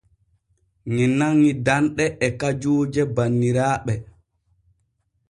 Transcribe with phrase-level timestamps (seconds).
[0.93, 3.93] Ŋe nanŋi danɗe e kajuuje banniraaɓe.